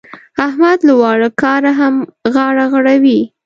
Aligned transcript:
احمد 0.47 0.79
له 0.87 0.93
واړه 1.01 1.29
کاره 1.41 1.71
هم 1.79 1.95
غاړه 2.33 2.65
غړوي. 2.73 3.19